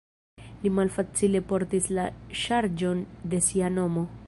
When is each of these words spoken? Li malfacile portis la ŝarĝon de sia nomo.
Li 0.61 0.71
malfacile 0.77 1.41
portis 1.51 1.91
la 1.99 2.07
ŝarĝon 2.45 3.07
de 3.35 3.45
sia 3.51 3.73
nomo. 3.79 4.11